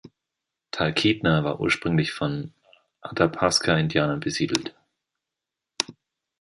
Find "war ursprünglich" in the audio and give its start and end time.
1.43-2.11